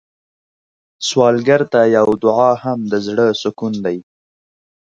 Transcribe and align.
سوالګر 1.07 1.61
ته 1.71 1.79
یو 1.97 2.07
دعا 2.23 2.51
هم 2.63 2.79
د 2.91 2.93
زړه 3.07 3.25
سکون 3.41 3.73
دی 3.85 3.97